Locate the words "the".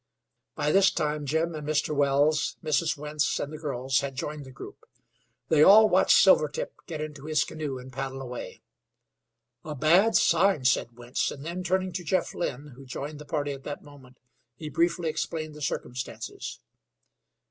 3.53-3.59, 4.47-4.51, 13.19-13.25, 15.53-15.61